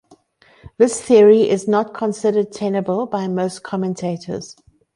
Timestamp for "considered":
1.93-2.51